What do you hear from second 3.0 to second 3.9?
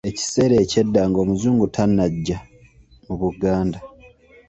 mu Buganda.